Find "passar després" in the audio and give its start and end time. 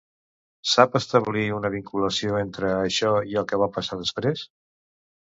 3.81-4.51